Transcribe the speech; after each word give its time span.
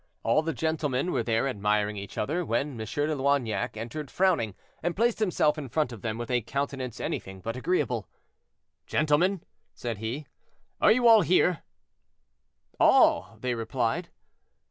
All 0.23 0.41
the 0.41 0.51
gentlemen 0.51 1.11
were 1.11 1.21
there 1.21 1.47
admiring 1.47 1.95
each 1.95 2.17
other, 2.17 2.43
when 2.43 2.69
M. 2.71 2.77
de 2.77 3.15
Loignac 3.15 3.77
entered 3.77 4.09
frowning, 4.09 4.55
and 4.81 4.95
placed 4.95 5.19
himself 5.19 5.59
in 5.59 5.69
front 5.69 5.91
of 5.91 6.01
them, 6.01 6.17
with 6.17 6.31
a 6.31 6.41
countenance 6.41 6.99
anything 6.99 7.39
but 7.39 7.55
agreeable. 7.55 8.07
"Gentlemen," 8.87 9.43
said 9.75 9.99
he, 9.99 10.25
"are 10.81 10.91
you 10.91 11.07
all 11.07 11.21
here?" 11.21 11.61
"All!" 12.79 13.37
they 13.41 13.53
replied. 13.53 14.09